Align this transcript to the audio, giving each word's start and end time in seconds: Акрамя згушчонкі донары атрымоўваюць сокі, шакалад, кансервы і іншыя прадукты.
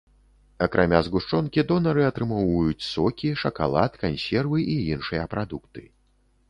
Акрамя 0.65 1.01
згушчонкі 1.07 1.65
донары 1.71 2.07
атрымоўваюць 2.07 2.87
сокі, 2.93 3.29
шакалад, 3.43 3.91
кансервы 4.07 4.57
і 4.77 4.81
іншыя 4.97 5.23
прадукты. 5.37 5.89